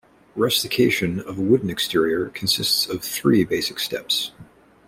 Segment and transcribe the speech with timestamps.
[0.35, 4.31] Rustication of a wooden exterior consists of three basic steps.